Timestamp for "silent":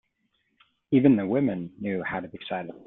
2.49-2.79